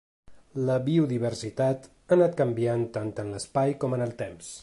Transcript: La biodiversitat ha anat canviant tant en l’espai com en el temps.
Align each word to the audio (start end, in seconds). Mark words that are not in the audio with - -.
La 0.69 0.77
biodiversitat 0.87 1.85
ha 1.91 2.17
anat 2.17 2.35
canviant 2.41 2.87
tant 2.97 3.13
en 3.25 3.31
l’espai 3.35 3.77
com 3.85 3.97
en 3.99 4.07
el 4.09 4.19
temps. 4.23 4.53